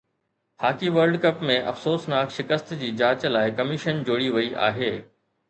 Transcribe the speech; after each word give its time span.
hockey 0.61 0.87
world 0.95 1.17
cup 1.25 1.43
۾ 1.49 1.57
افسوسناڪ 1.71 2.33
شڪست 2.39 2.73
جي 2.81 2.91
جاچ 3.03 3.27
لاءِ 3.37 3.53
ڪميشن 3.61 4.03
جوڙي 4.09 4.33
وئي 4.39 4.53
آهي 4.71 4.93